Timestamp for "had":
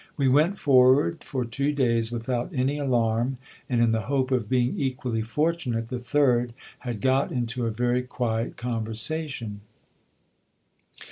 6.79-7.01